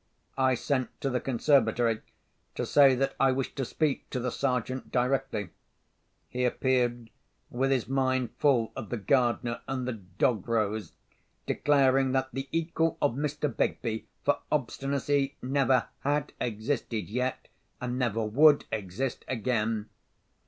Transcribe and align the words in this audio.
I 0.39 0.55
sent 0.55 0.99
to 1.01 1.11
the 1.11 1.19
conservatory 1.19 2.01
to 2.55 2.65
say 2.65 2.95
that 2.95 3.13
I 3.19 3.31
wished 3.31 3.55
to 3.57 3.65
speak 3.65 4.09
to 4.09 4.19
the 4.19 4.31
Sergeant 4.31 4.91
directly. 4.91 5.51
He 6.27 6.43
appeared, 6.43 7.11
with 7.51 7.69
his 7.69 7.87
mind 7.87 8.31
full 8.39 8.71
of 8.75 8.89
the 8.89 8.97
gardener 8.97 9.61
and 9.67 9.87
the 9.87 9.93
dog 9.93 10.49
rose, 10.49 10.93
declaring 11.45 12.13
that 12.13 12.29
the 12.33 12.49
equal 12.51 12.97
of 12.99 13.13
Mr. 13.13 13.55
Begbie 13.55 14.07
for 14.23 14.39
obstinacy 14.51 15.35
never 15.39 15.85
had 15.99 16.33
existed 16.41 17.07
yet, 17.07 17.47
and 17.79 17.99
never 17.99 18.25
would 18.25 18.65
exist 18.71 19.23
again. 19.27 19.87